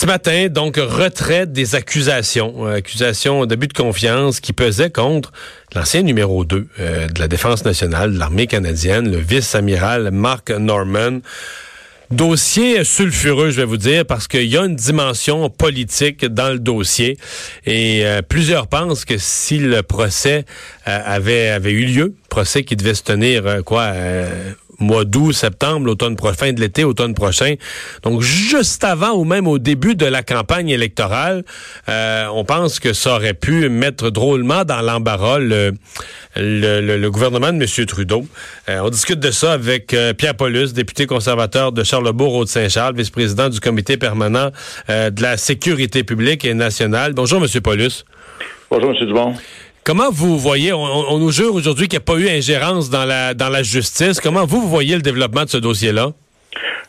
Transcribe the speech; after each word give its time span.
Ce 0.00 0.06
matin, 0.06 0.48
donc, 0.48 0.76
retrait 0.78 1.46
des 1.46 1.74
accusations, 1.74 2.66
euh, 2.66 2.76
accusations 2.76 3.44
d'abus 3.44 3.68
de 3.68 3.74
confiance 3.74 4.40
qui 4.40 4.54
pesaient 4.54 4.88
contre 4.88 5.30
l'ancien 5.74 6.00
numéro 6.00 6.46
2 6.46 6.68
euh, 6.80 7.06
de 7.06 7.20
la 7.20 7.28
Défense 7.28 7.66
nationale 7.66 8.14
de 8.14 8.18
l'armée 8.18 8.46
canadienne, 8.46 9.12
le 9.12 9.18
vice-amiral 9.18 10.10
Mark 10.10 10.48
Norman. 10.52 11.18
Dossier 12.10 12.82
sulfureux, 12.82 13.50
je 13.50 13.56
vais 13.56 13.66
vous 13.66 13.76
dire, 13.76 14.06
parce 14.06 14.26
qu'il 14.26 14.46
y 14.46 14.56
a 14.56 14.64
une 14.64 14.74
dimension 14.74 15.50
politique 15.50 16.24
dans 16.24 16.48
le 16.48 16.58
dossier 16.58 17.18
et 17.66 18.06
euh, 18.06 18.22
plusieurs 18.22 18.68
pensent 18.68 19.04
que 19.04 19.18
si 19.18 19.58
le 19.58 19.82
procès 19.82 20.46
avait, 20.86 21.50
avait 21.50 21.72
eu 21.72 21.84
lieu, 21.84 22.14
procès 22.30 22.64
qui 22.64 22.74
devait 22.74 22.94
se 22.94 23.02
tenir 23.02 23.60
quoi 23.66 23.92
mois 24.80 25.04
d'août, 25.04 25.32
septembre, 25.32 25.86
l'automne 25.86 26.16
prochain, 26.16 26.52
de 26.52 26.60
l'été, 26.60 26.84
automne 26.84 27.14
prochain. 27.14 27.54
Donc, 28.02 28.22
juste 28.22 28.84
avant 28.84 29.12
ou 29.12 29.24
même 29.24 29.46
au 29.46 29.58
début 29.58 29.94
de 29.94 30.06
la 30.06 30.22
campagne 30.22 30.68
électorale, 30.68 31.44
euh, 31.88 32.26
on 32.32 32.44
pense 32.44 32.80
que 32.80 32.92
ça 32.92 33.16
aurait 33.16 33.34
pu 33.34 33.68
mettre 33.68 34.10
drôlement 34.10 34.64
dans 34.64 34.80
l'embarras 34.80 35.38
le, 35.38 35.72
le, 36.36 37.08
gouvernement 37.08 37.52
de 37.52 37.62
M. 37.62 37.86
Trudeau. 37.86 38.26
Euh, 38.68 38.80
on 38.82 38.90
discute 38.90 39.20
de 39.20 39.30
ça 39.30 39.52
avec 39.52 39.94
euh, 39.94 40.12
Pierre 40.12 40.36
Paulus, 40.36 40.72
député 40.72 41.06
conservateur 41.06 41.72
de 41.72 41.84
Charlebourg-Haute-Saint-Charles, 41.84 42.94
vice-président 42.96 43.48
du 43.48 43.60
comité 43.60 43.96
permanent 43.96 44.50
de 44.88 45.22
la 45.22 45.36
sécurité 45.36 46.04
publique 46.04 46.44
et 46.44 46.54
nationale. 46.54 47.12
Bonjour, 47.12 47.42
M. 47.42 47.60
Paulus. 47.60 48.04
Bonjour, 48.70 48.90
M. 48.90 49.06
Dubon. 49.06 49.34
Comment 49.90 50.12
vous 50.12 50.38
voyez, 50.38 50.72
on, 50.72 51.18
nous 51.18 51.32
jure 51.32 51.52
aujourd'hui 51.52 51.88
qu'il 51.88 51.98
n'y 51.98 52.04
a 52.04 52.06
pas 52.06 52.14
eu 52.14 52.28
ingérence 52.28 52.90
dans 52.90 53.04
la, 53.04 53.34
dans 53.34 53.48
la 53.48 53.64
justice. 53.64 54.20
Comment 54.20 54.46
vous, 54.46 54.60
vous 54.60 54.68
voyez 54.68 54.94
le 54.94 55.02
développement 55.02 55.42
de 55.42 55.48
ce 55.48 55.56
dossier-là? 55.56 56.10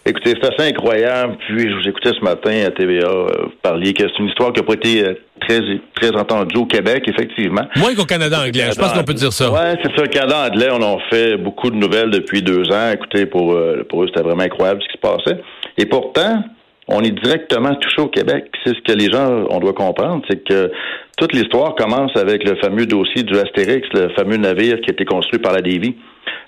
Écoutez, 0.05 0.35
c'est 0.39 0.53
assez 0.53 0.69
incroyable. 0.69 1.35
Puis, 1.47 1.67
je 1.67 1.73
vous 1.73 1.89
écoutais 1.89 2.11
ce 2.13 2.23
matin 2.23 2.51
à 2.63 2.69
TVA, 2.69 3.07
euh, 3.07 3.25
vous 3.45 3.53
parliez 3.63 3.93
que 3.95 4.03
c'est 4.03 4.19
une 4.19 4.27
histoire 4.27 4.53
qui 4.53 4.61
n'a 4.61 4.67
pas 4.67 4.73
été 4.73 5.03
euh, 5.03 5.15
très, 5.39 5.61
très 5.95 6.15
entendue 6.15 6.57
au 6.57 6.67
Québec, 6.67 7.03
effectivement. 7.07 7.63
Moins 7.77 7.95
qu'au 7.95 8.05
Canada 8.05 8.37
anglais. 8.45 8.69
je 8.71 8.79
pense 8.79 8.93
qu'on 8.93 9.03
peut 9.03 9.15
dire 9.15 9.33
ça. 9.33 9.51
Oui, 9.51 9.79
c'est 9.81 9.95
ça. 9.95 10.03
Le 10.03 10.07
Canada 10.07 10.47
anglais, 10.51 10.69
on 10.71 10.83
a 10.83 10.99
fait 11.09 11.37
beaucoup 11.37 11.71
de 11.71 11.77
nouvelles 11.77 12.11
depuis 12.11 12.43
deux 12.43 12.71
ans. 12.71 12.91
Écoutez, 12.93 13.25
pour, 13.25 13.53
euh, 13.53 13.83
pour 13.89 14.03
eux, 14.03 14.07
c'était 14.09 14.21
vraiment 14.21 14.43
incroyable 14.43 14.79
ce 14.83 14.87
qui 14.89 15.01
se 15.01 15.01
passait. 15.01 15.41
Et 15.79 15.87
pourtant, 15.87 16.43
on 16.87 17.01
est 17.01 17.19
directement 17.23 17.73
touché 17.75 17.99
au 17.99 18.09
Québec. 18.09 18.45
C'est 18.63 18.75
ce 18.75 18.81
que 18.81 18.91
les 18.91 19.11
gens, 19.11 19.45
on 19.49 19.59
doit 19.59 19.73
comprendre, 19.73 20.23
c'est 20.29 20.43
que 20.43 20.71
toute 21.21 21.33
l'histoire 21.33 21.75
commence 21.75 22.17
avec 22.17 22.43
le 22.43 22.55
fameux 22.55 22.87
dossier 22.87 23.21
du 23.21 23.37
Astérix, 23.37 23.87
le 23.93 24.09
fameux 24.15 24.37
navire 24.37 24.81
qui 24.81 24.89
a 24.89 24.93
été 24.93 25.05
construit 25.05 25.39
par 25.39 25.53
la 25.53 25.61
Davy. 25.61 25.95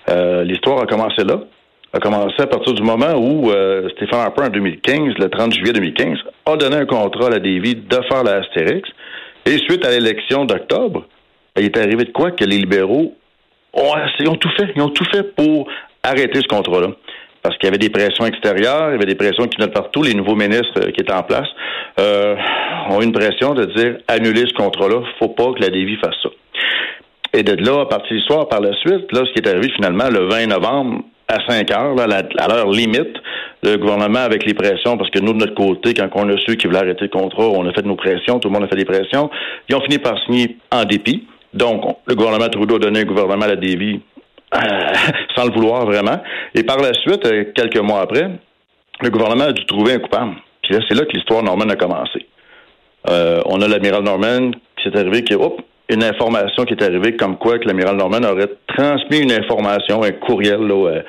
Euh, 0.08 0.42
l'histoire 0.42 0.82
a 0.82 0.86
commencé 0.86 1.22
là. 1.22 1.44
A 1.92 2.00
commencé 2.00 2.34
à 2.40 2.48
partir 2.48 2.72
du 2.72 2.82
moment 2.82 3.14
où 3.14 3.52
euh, 3.52 3.88
Stéphane 3.90 4.18
Harper, 4.18 4.42
en 4.42 4.48
2015, 4.48 5.14
le 5.16 5.28
30 5.28 5.54
juillet 5.54 5.72
2015, 5.74 6.18
a 6.46 6.56
donné 6.56 6.74
un 6.74 6.86
contrat 6.86 7.28
à 7.28 7.30
la 7.30 7.38
Davy 7.38 7.76
de 7.76 7.96
faire 8.08 8.24
la 8.24 8.38
Astérix. 8.38 8.88
Et 9.46 9.58
suite 9.58 9.86
à 9.86 9.90
l'élection 9.90 10.44
d'octobre, 10.44 11.06
il 11.56 11.66
est 11.66 11.78
arrivé 11.78 12.02
de 12.02 12.10
quoi 12.10 12.32
que 12.32 12.44
les 12.44 12.58
libéraux 12.58 13.14
ont, 13.74 14.34
tout 14.34 14.50
fait. 14.56 14.72
Ils 14.74 14.82
ont 14.82 14.88
tout 14.88 15.06
fait 15.12 15.36
pour 15.36 15.68
arrêter 16.02 16.40
ce 16.40 16.48
contrat-là 16.48 16.88
parce 17.44 17.58
qu'il 17.58 17.66
y 17.66 17.68
avait 17.68 17.78
des 17.78 17.90
pressions 17.90 18.24
extérieures, 18.24 18.88
il 18.88 18.92
y 18.92 18.94
avait 18.94 19.04
des 19.04 19.14
pressions 19.14 19.46
qui 19.46 19.58
venaient 19.58 19.68
de 19.68 19.74
partout. 19.74 20.02
Les 20.02 20.14
nouveaux 20.14 20.34
ministres 20.34 20.78
euh, 20.78 20.90
qui 20.90 21.02
étaient 21.02 21.12
en 21.12 21.22
place 21.22 21.46
euh, 22.00 22.34
ont 22.88 23.02
une 23.02 23.12
pression 23.12 23.52
de 23.52 23.66
dire 23.66 23.98
annuler 24.08 24.44
ce 24.48 24.54
contrat-là, 24.54 25.02
faut 25.18 25.28
pas 25.28 25.52
que 25.52 25.60
la 25.60 25.68
Dévie 25.68 25.96
fasse 25.96 26.16
ça. 26.22 26.30
Et 27.34 27.42
de 27.42 27.52
là, 27.62 27.82
à 27.82 27.86
partir 27.86 28.12
de 28.12 28.14
l'histoire, 28.14 28.48
par 28.48 28.62
la 28.62 28.74
suite, 28.76 29.12
là, 29.12 29.24
ce 29.26 29.32
qui 29.34 29.40
est 29.40 29.48
arrivé 29.48 29.68
finalement 29.76 30.08
le 30.08 30.26
20 30.26 30.46
novembre 30.46 31.02
à 31.28 31.36
5 31.46 31.70
heures, 31.70 31.94
là, 31.94 32.22
à 32.38 32.48
l'heure 32.48 32.70
limite, 32.70 33.14
le 33.62 33.76
gouvernement 33.76 34.20
avec 34.20 34.46
les 34.46 34.54
pressions, 34.54 34.96
parce 34.96 35.10
que 35.10 35.18
nous, 35.18 35.34
de 35.34 35.38
notre 35.38 35.54
côté, 35.54 35.92
quand 35.92 36.08
on 36.14 36.28
a 36.30 36.38
su 36.38 36.56
qu'ils 36.56 36.70
voulaient 36.70 36.82
arrêter 36.82 37.04
le 37.04 37.08
contrat, 37.08 37.44
on 37.44 37.68
a 37.68 37.72
fait 37.74 37.84
nos 37.84 37.96
pressions, 37.96 38.38
tout 38.38 38.48
le 38.48 38.54
monde 38.54 38.64
a 38.64 38.68
fait 38.68 38.76
des 38.76 38.86
pressions, 38.86 39.28
ils 39.68 39.74
ont 39.74 39.82
fini 39.82 39.98
par 39.98 40.18
signer 40.24 40.56
en 40.72 40.84
dépit. 40.84 41.26
Donc, 41.52 41.84
le 42.06 42.14
gouvernement 42.14 42.48
Trudeau 42.48 42.76
a 42.76 42.78
donné 42.78 43.00
un 43.00 43.04
gouvernement 43.04 43.44
à 43.44 43.48
la 43.48 43.56
Dévie 43.56 44.00
euh, 44.54 44.92
sans 45.36 45.46
le 45.46 45.52
vouloir 45.52 45.84
vraiment. 45.84 46.22
Et 46.54 46.62
par 46.62 46.78
la 46.78 46.92
suite, 46.94 47.24
euh, 47.26 47.44
quelques 47.54 47.80
mois 47.80 48.00
après, 48.00 48.30
le 49.00 49.10
gouvernement 49.10 49.44
a 49.44 49.52
dû 49.52 49.64
trouver 49.66 49.94
un 49.94 49.98
coupable. 49.98 50.34
Puis 50.62 50.74
là, 50.74 50.80
c'est 50.88 50.94
là 50.94 51.04
que 51.04 51.12
l'histoire 51.12 51.42
Norman 51.42 51.68
a 51.68 51.76
commencé. 51.76 52.26
Euh, 53.10 53.40
on 53.46 53.60
a 53.60 53.68
l'amiral 53.68 54.02
Norman 54.02 54.52
qui 54.76 54.84
s'est 54.84 54.96
arrivé 54.96 55.24
que, 55.24 55.34
hop, 55.34 55.60
une 55.90 56.02
information 56.02 56.64
qui 56.64 56.72
est 56.72 56.82
arrivée 56.82 57.16
comme 57.16 57.36
quoi 57.36 57.58
que 57.58 57.66
l'amiral 57.66 57.96
Norman 57.96 58.22
aurait 58.22 58.50
transmis 58.68 59.20
une 59.20 59.32
information, 59.32 60.02
un 60.02 60.12
courriel 60.12 60.60
là, 60.60 61.00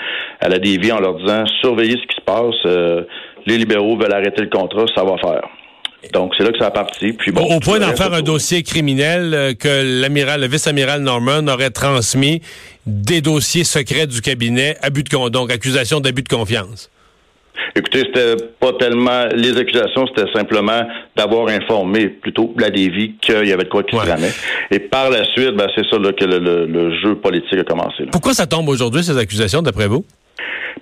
à 0.42 0.50
la 0.50 0.60
DV 0.60 0.92
en 0.92 1.00
leur 1.00 1.14
disant 1.16 1.46
surveillez 1.62 1.96
ce 1.96 2.08
qui 2.08 2.16
se 2.18 2.22
passe, 2.22 3.06
les 3.46 3.58
libéraux 3.58 3.96
veulent 3.96 4.14
arrêter 4.14 4.42
le 4.42 4.50
contrat, 4.50 4.84
ça 4.94 5.06
va 5.06 5.18
faire. 5.18 5.48
Donc, 6.14 6.34
c'est 6.38 6.44
là 6.44 6.52
que 6.52 6.58
ça 6.58 6.68
a 6.68 6.72
parti. 6.72 7.14
Puis 7.14 7.32
bon, 7.32 7.44
au, 7.44 7.60
point 7.60 7.80
d'en 7.80 7.96
faire 7.96 8.14
un 8.14 8.22
dossier 8.22 8.64
criminel 8.64 9.34
euh, 9.34 9.54
que 9.54 10.02
l'amiral, 10.02 10.42
le 10.42 10.48
vice-amiral 10.48 11.02
Norman 11.02 11.48
aurait 11.48 11.70
transmis 11.70 12.42
des 12.86 13.22
dossiers 13.22 13.64
secrets 13.64 14.08
du 14.08 14.22
cabinet, 14.22 14.78
abus 14.82 15.04
de 15.04 15.30
donc 15.30 15.52
accusation 15.52 16.00
d'abus 16.00 16.24
de 16.24 16.30
confiance. 16.30 16.90
Écoutez, 17.76 18.04
c'était 18.06 18.36
pas 18.60 18.74
tellement 18.74 19.26
les 19.34 19.58
accusations, 19.58 20.06
c'était 20.08 20.32
simplement 20.32 20.88
d'avoir 21.16 21.48
informé 21.48 22.08
plutôt 22.08 22.54
la 22.58 22.70
Dévie 22.70 23.16
qu'il 23.22 23.48
y 23.48 23.52
avait 23.52 23.64
de 23.64 23.70
quoi 23.70 23.84
qui 23.84 23.96
se 23.96 24.02
tramait. 24.02 24.32
Et 24.72 24.80
par 24.80 25.10
la 25.10 25.26
suite, 25.26 25.56
ben, 25.56 25.68
c'est 25.76 25.86
ça 25.90 25.98
que 25.98 26.26
le, 26.26 27.00
jeu 27.02 27.16
politique 27.16 27.60
a 27.60 27.64
commencé. 27.64 28.06
Pourquoi 28.12 28.34
ça 28.34 28.46
tombe 28.46 28.70
aujourd'hui, 28.70 29.04
ces 29.04 29.18
accusations, 29.18 29.62
d'après 29.62 29.88
vous? 29.88 30.06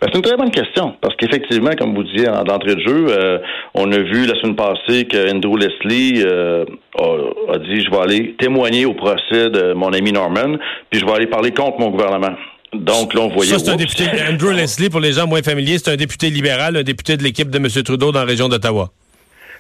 Ben, 0.02 0.08
c'est 0.12 0.18
une 0.18 0.24
très 0.24 0.36
bonne 0.36 0.52
question, 0.52 0.96
parce 1.02 1.16
qu'effectivement, 1.16 1.72
comme 1.78 1.94
vous 1.94 2.04
disiez 2.04 2.28
en 2.28 2.44
d'entrée 2.44 2.76
de 2.76 2.82
jeu, 2.82 3.06
euh, 3.10 3.38
on 3.74 3.92
a 3.92 4.00
vu 4.00 4.26
la 4.26 4.36
semaine 4.42 4.56
passée 4.56 5.06
que 5.06 5.32
Andrew 5.32 5.58
Leslie 5.58 6.24
euh, 6.26 6.66
a, 6.98 7.58
dit 7.60 7.84
je 7.84 7.92
vais 7.92 8.00
aller 8.00 8.36
témoigner 8.40 8.86
au 8.86 8.94
procès 8.94 9.50
de 9.50 9.74
mon 9.74 9.94
ami 9.94 10.12
Norman, 10.12 10.58
puis 10.90 11.00
je 11.00 11.06
vais 11.06 11.12
aller 11.12 11.28
parler 11.28 11.52
contre 11.52 11.80
mon 11.80 11.90
gouvernement. 11.90 12.36
Donc 12.74 13.14
là, 13.14 13.22
on 13.22 13.28
voyait. 13.30 13.52
Ça, 13.52 13.60
c'est 13.60 13.70
un 13.70 13.76
député. 13.76 14.06
Andrew 14.30 14.52
Leslie, 14.52 14.90
pour 14.90 15.00
les 15.00 15.14
gens 15.14 15.28
moins 15.28 15.44
familiers, 15.44 15.78
c'est 15.78 15.92
un 15.92 15.96
député 15.96 16.32
libéral, 16.32 16.76
un 16.76 16.84
député 16.84 17.16
de 17.16 17.24
l'équipe 17.24 17.50
de 17.50 17.58
M. 17.58 17.68
Trudeau 17.84 18.12
dans 18.12 18.20
la 18.20 18.26
région 18.26 18.50
d'Ottawa. 18.50 18.90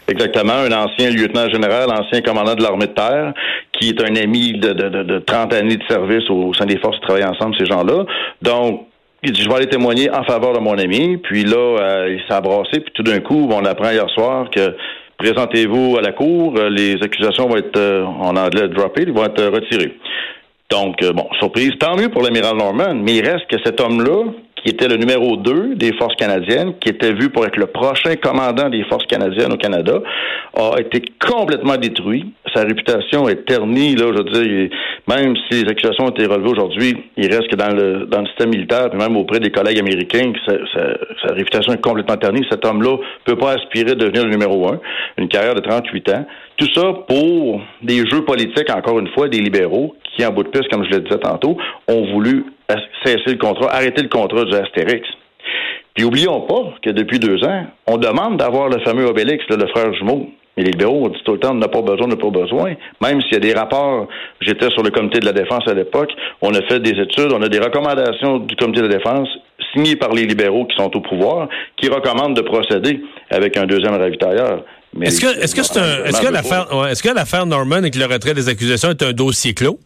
Exactement, 0.08 0.54
un 0.54 0.72
ancien 0.72 1.12
lieutenant 1.12 1.48
général, 1.50 1.90
ancien 1.90 2.22
commandant 2.22 2.56
de 2.56 2.62
l'armée 2.62 2.88
de 2.88 2.92
terre, 2.92 3.34
qui 3.72 3.90
est 3.90 4.02
un 4.02 4.16
ami 4.18 4.54
de, 4.54 4.74
de, 4.74 5.04
de, 5.04 5.20
30 5.20 5.54
années 5.54 5.78
de 5.78 5.84
service 5.88 6.30
au 6.30 6.54
sein 6.54 6.66
des 6.66 6.78
forces 6.78 6.98
qui 6.98 7.04
travaillent 7.04 7.24
ensemble, 7.24 7.56
ces 7.58 7.66
gens-là. 7.66 8.06
Donc, 8.42 8.88
il 9.23 9.31
dit, 9.31 9.41
je 9.41 9.47
vais 9.47 9.56
aller 9.56 9.67
témoigner 9.67 10.09
en 10.11 10.23
faveur 10.23 10.53
de 10.53 10.59
mon 10.59 10.78
ami. 10.78 11.17
Puis 11.17 11.45
là, 11.45 11.56
euh, 11.56 12.13
il 12.13 12.19
s'est 12.28 12.34
abrassé. 12.34 12.79
Puis 12.81 12.91
tout 12.94 13.03
d'un 13.03 13.19
coup, 13.19 13.47
on 13.50 13.66
apprend 13.66 13.89
hier 13.89 14.09
soir 14.09 14.50
que 14.50 14.75
présentez-vous 15.17 15.95
à 15.97 16.01
la 16.01 16.11
cour, 16.11 16.53
euh, 16.57 16.69
les 16.69 17.01
accusations 17.01 17.47
vont 17.47 17.56
être, 17.56 17.78
euh, 17.78 18.03
en 18.03 18.35
anglais, 18.35 18.67
droppées, 18.67 19.03
ils 19.03 19.13
vont 19.13 19.23
être 19.23 19.45
retirées. 19.45 19.97
Donc, 20.69 21.03
bon, 21.13 21.28
surprise, 21.39 21.72
tant 21.79 21.95
mieux 21.95 22.09
pour 22.09 22.23
l'amiral 22.23 22.57
Norman, 22.57 22.95
mais 22.95 23.17
il 23.17 23.25
reste 23.29 23.45
que 23.47 23.57
cet 23.63 23.79
homme-là, 23.79 24.31
qui 24.63 24.72
était 24.72 24.88
le 24.88 24.96
numéro 24.96 25.35
2 25.35 25.75
des 25.75 25.94
forces 25.94 26.16
canadiennes, 26.16 26.74
qui 26.79 26.90
était 26.90 27.13
vu 27.13 27.29
pour 27.29 27.46
être 27.46 27.57
le 27.57 27.68
prochain 27.68 28.16
commandant 28.16 28.69
des 28.69 28.84
forces 28.85 29.06
canadiennes 29.06 29.51
au 29.51 29.57
Canada, 29.57 30.00
a 30.56 30.79
été 30.79 31.03
complètement 31.19 31.78
détruit. 31.78 32.34
Sa 32.53 32.62
réputation 32.62 33.28
est 33.28 33.46
ternie, 33.46 33.96
là, 33.96 34.06
je 34.16 34.18
veux 34.18 34.44
dire, 34.44 34.69
même 35.07 35.35
si 35.50 35.63
les 35.63 35.69
accusations 35.69 36.06
ont 36.06 36.12
été 36.12 36.25
relevées 36.25 36.50
aujourd'hui, 36.50 36.97
il 37.18 37.28
reste 37.28 37.50
que 37.50 37.56
dans 37.56 37.75
le, 37.75 38.06
dans 38.06 38.22
le 38.22 38.28
système 38.28 38.50
militaire, 38.50 38.90
puis 38.90 39.00
même 39.00 39.18
auprès 39.18 39.40
des 39.40 39.52
collègues 39.52 39.79
américains, 39.79 40.31
sa, 40.46 40.53
sa, 40.73 41.34
réputation 41.34 41.73
est 41.73 41.81
complètement 41.81 42.18
ternie. 42.18 42.46
Cet 42.50 42.63
homme-là 42.63 42.97
peut 43.25 43.35
pas 43.35 43.53
aspirer 43.53 43.91
à 43.91 43.96
devenir 43.96 44.23
le 44.23 44.29
numéro 44.29 44.69
1, 44.69 44.79
une 45.18 45.28
carrière 45.28 45.56
de 45.56 45.62
38 45.62 46.09
ans. 46.09 46.25
Tout 46.57 46.68
ça 46.73 46.94
pour 47.07 47.62
des 47.81 48.06
jeux 48.07 48.23
politiques, 48.23 48.69
encore 48.69 49.00
une 49.00 49.09
fois, 49.09 49.28
des 49.28 49.40
libéraux 49.40 49.96
qui, 50.16 50.25
en 50.25 50.31
bout 50.31 50.44
de 50.44 50.50
piste, 50.50 50.69
comme 50.69 50.85
je 50.85 50.91
le 50.91 51.00
disais 51.00 51.19
tantôt, 51.19 51.57
ont 51.88 52.12
voulu 52.13 52.46
cesser 53.03 53.31
le 53.31 53.38
contrat, 53.38 53.73
arrêter 53.73 54.01
le 54.01 54.09
contrat 54.09 54.45
du 54.45 54.56
Astérix. 54.56 55.07
Puis 55.95 56.06
oublions 56.06 56.41
pas 56.41 56.73
que 56.81 56.89
depuis 56.89 57.19
deux 57.19 57.44
ans, 57.44 57.66
on 57.85 57.97
demande 57.97 58.38
d'avoir 58.38 58.69
le 58.69 58.79
fameux 58.79 59.06
Obélix, 59.06 59.44
le 59.50 59.67
frère 59.67 59.93
jumeau. 59.93 60.29
Mais 60.55 60.64
les 60.64 60.72
libéraux 60.72 61.05
ont 61.05 61.09
dit 61.09 61.20
tout 61.25 61.34
le 61.34 61.40
temps, 61.40 61.52
on 61.52 61.55
n'a 61.55 61.67
pas 61.67 61.81
besoin, 61.81 62.05
on 62.05 62.09
n'a 62.09 62.16
pas 62.16 62.29
besoin. 62.29 62.75
Même 63.02 63.22
s'il 63.22 63.34
y 63.34 63.37
a 63.37 63.40
des 63.40 63.53
rapports, 63.53 64.08
j'étais 64.40 64.70
sur 64.70 64.84
le 64.84 64.91
comité 64.91 65.20
de 65.20 65.25
la 65.25 65.31
défense 65.34 65.67
à 65.67 65.73
l'époque, 65.73 66.11
on 66.41 66.53
a 66.53 66.61
fait 66.67 66.79
des 66.79 66.91
études, 66.91 67.31
on 67.34 67.41
a 67.41 67.49
des 67.49 67.59
recommandations 67.59 68.37
du 68.37 68.55
comité 68.55 68.81
de 68.81 68.87
la 68.87 68.97
défense 68.97 69.28
signées 69.73 69.96
par 69.96 70.14
les 70.14 70.26
libéraux 70.26 70.66
qui 70.66 70.76
sont 70.76 70.96
au 70.96 71.02
pouvoir, 71.02 71.47
qui 71.78 71.90
recommandent 71.90 72.35
de 72.35 72.41
procéder 72.41 73.02
avec 73.31 73.58
un 73.58 73.66
deuxième 73.66 73.96
ravitailleur. 73.96 74.64
Est-ce 75.02 75.22
que, 75.22 75.43
est-ce 75.43 75.55
que 75.55 75.64
c'est 75.64 75.79
un, 75.79 76.05
est-ce 76.05 76.22
que 76.22 76.31
l'affaire, 76.31 76.67
est-ce 76.87 77.02
que 77.02 77.09
l'affaire 77.09 77.47
Norman 77.47 77.84
et 77.84 77.90
que 77.90 77.97
le 77.97 78.05
retrait 78.05 78.35
des 78.35 78.47
accusations 78.47 78.91
est 78.91 79.02
un 79.02 79.11
dossier 79.11 79.55
clos? 79.55 79.79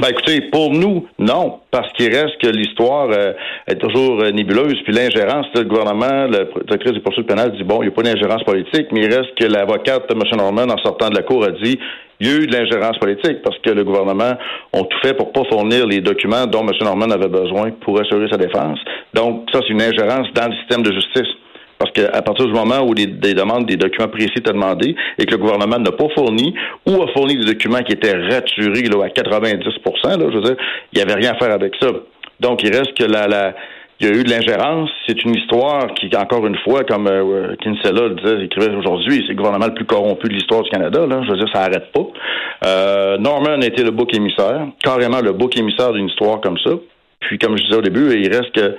Ben 0.00 0.10
écoutez, 0.10 0.42
pour 0.52 0.72
nous, 0.72 1.08
non, 1.18 1.60
parce 1.72 1.92
qu'il 1.94 2.14
reste 2.14 2.38
que 2.40 2.48
l'histoire 2.48 3.08
euh, 3.10 3.32
est 3.66 3.76
toujours 3.76 4.22
euh, 4.22 4.30
nébuleuse. 4.30 4.76
Puis 4.84 4.92
l'ingérence, 4.92 5.46
le 5.54 5.64
gouvernement, 5.64 6.26
le 6.28 6.50
directrice 6.66 6.92
du 6.92 7.00
poursuites 7.00 7.26
pénales 7.26 7.52
dit 7.56 7.64
bon, 7.64 7.82
il 7.82 7.86
n'y 7.86 7.92
a 7.92 7.96
pas 7.96 8.02
d'ingérence 8.02 8.44
politique, 8.44 8.86
mais 8.92 9.00
il 9.00 9.12
reste 9.12 9.34
que 9.34 9.44
l'avocate 9.44 10.08
de 10.08 10.14
M. 10.14 10.22
Norman, 10.36 10.70
en 10.72 10.78
sortant 10.78 11.08
de 11.08 11.16
la 11.16 11.22
cour, 11.22 11.44
a 11.44 11.50
dit 11.50 11.78
il 12.20 12.26
y 12.26 12.30
a 12.30 12.36
eu 12.36 12.46
de 12.46 12.52
l'ingérence 12.52 12.98
politique 12.98 13.42
parce 13.42 13.58
que 13.58 13.70
le 13.70 13.84
gouvernement 13.84 14.34
a 14.72 14.78
tout 14.78 14.98
fait 15.02 15.14
pour 15.14 15.32
pas 15.32 15.42
fournir 15.50 15.86
les 15.86 16.00
documents 16.00 16.46
dont 16.46 16.66
M. 16.66 16.70
Norman 16.80 17.10
avait 17.10 17.28
besoin 17.28 17.70
pour 17.80 18.00
assurer 18.00 18.28
sa 18.30 18.36
défense. 18.36 18.78
Donc, 19.14 19.48
ça, 19.52 19.60
c'est 19.62 19.72
une 19.72 19.82
ingérence 19.82 20.28
dans 20.34 20.46
le 20.46 20.54
système 20.56 20.82
de 20.82 20.92
justice. 20.92 21.28
Parce 21.78 21.92
qu'à 21.92 22.22
partir 22.22 22.46
du 22.46 22.52
moment 22.52 22.80
où 22.80 22.94
des, 22.94 23.06
demandes, 23.06 23.66
des 23.66 23.76
documents 23.76 24.08
précis 24.08 24.32
étaient 24.36 24.52
demandés 24.52 24.96
et 25.18 25.26
que 25.26 25.30
le 25.32 25.38
gouvernement 25.38 25.78
n'a 25.78 25.92
pas 25.92 26.08
fourni 26.14 26.54
ou 26.86 27.02
a 27.02 27.06
fourni 27.12 27.36
des 27.36 27.44
documents 27.44 27.82
qui 27.82 27.92
étaient 27.92 28.16
raturés 28.16 28.82
là, 28.82 29.04
à 29.04 29.10
90 29.10 29.64
là, 29.64 30.16
je 30.18 30.34
veux 30.34 30.42
dire, 30.42 30.56
il 30.92 30.96
n'y 30.96 31.02
avait 31.02 31.14
rien 31.14 31.32
à 31.32 31.38
faire 31.38 31.52
avec 31.52 31.74
ça. 31.80 31.88
Donc, 32.40 32.62
il 32.62 32.74
reste 32.74 32.94
que 32.96 33.04
la, 33.04 33.26
la 33.26 33.54
il 34.00 34.06
y 34.06 34.10
a 34.10 34.14
eu 34.14 34.22
de 34.22 34.30
l'ingérence. 34.30 34.90
C'est 35.06 35.24
une 35.24 35.34
histoire 35.34 35.92
qui, 35.94 36.08
encore 36.16 36.46
une 36.46 36.56
fois, 36.58 36.84
comme 36.84 37.08
euh, 37.08 37.56
Kinsella 37.60 38.08
le 38.08 38.14
disait, 38.14 38.44
écrivait 38.44 38.74
aujourd'hui, 38.74 39.24
c'est 39.26 39.32
le 39.32 39.34
gouvernement 39.34 39.66
le 39.66 39.74
plus 39.74 39.84
corrompu 39.84 40.28
de 40.28 40.34
l'histoire 40.34 40.62
du 40.62 40.70
Canada. 40.70 41.04
Là. 41.06 41.22
Je 41.24 41.30
veux 41.30 41.36
dire, 41.36 41.48
ça 41.52 41.60
n'arrête 41.60 41.90
pas. 41.92 42.06
Euh, 42.64 43.18
Norman 43.18 43.60
a 43.60 43.66
été 43.66 43.82
le 43.82 43.90
bouc 43.90 44.14
émissaire, 44.14 44.66
carrément 44.82 45.20
le 45.20 45.32
bouc 45.32 45.56
émissaire 45.58 45.92
d'une 45.92 46.08
histoire 46.08 46.40
comme 46.40 46.58
ça. 46.58 46.70
Puis, 47.20 47.38
comme 47.38 47.56
je 47.56 47.64
disais 47.64 47.76
au 47.76 47.82
début, 47.82 48.12
il 48.14 48.28
reste 48.28 48.52
que 48.52 48.76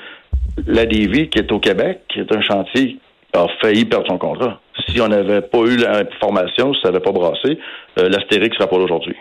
la 0.67 0.85
DV, 0.85 1.29
qui 1.29 1.39
est 1.39 1.51
au 1.51 1.59
Québec, 1.59 2.01
qui 2.09 2.19
est 2.19 2.35
un 2.35 2.41
chantier, 2.41 2.97
a 3.33 3.45
failli 3.61 3.85
perdre 3.85 4.07
son 4.07 4.17
contrat. 4.17 4.59
Si 4.87 4.99
on 5.01 5.07
n'avait 5.07 5.41
pas 5.41 5.59
eu 5.59 5.77
l'information, 5.77 6.73
si 6.73 6.81
ça 6.81 6.89
n'avait 6.89 7.03
pas 7.03 7.11
brassé, 7.11 7.59
euh, 7.99 8.09
l'Astérix 8.09 8.51
ne 8.51 8.55
serait 8.55 8.69
pas 8.69 8.77
là 8.77 8.83
aujourd'hui. 8.83 9.15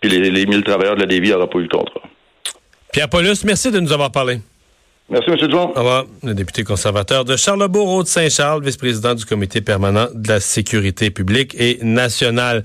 Puis 0.00 0.10
les, 0.10 0.30
les 0.30 0.46
1000 0.46 0.62
travailleurs 0.64 0.96
de 0.96 1.00
la 1.00 1.06
DV 1.06 1.30
n'auraient 1.30 1.48
pas 1.48 1.58
eu 1.58 1.62
le 1.62 1.68
contrat. 1.68 2.02
Pierre 2.92 3.08
Paulus, 3.08 3.44
merci 3.44 3.70
de 3.70 3.80
nous 3.80 3.92
avoir 3.92 4.12
parlé. 4.12 4.38
Merci, 5.08 5.30
M. 5.30 5.36
Dujon. 5.36 5.70
Au 5.70 5.78
revoir. 5.78 6.04
Le 6.22 6.34
député 6.34 6.62
conservateur 6.62 7.24
de 7.24 7.36
Charlebourg, 7.36 8.04
de 8.04 8.08
Saint-Charles, 8.08 8.62
vice-président 8.62 9.14
du 9.14 9.24
comité 9.24 9.60
permanent 9.60 10.06
de 10.14 10.28
la 10.28 10.40
sécurité 10.40 11.10
publique 11.10 11.54
et 11.58 11.78
nationale. 11.82 12.60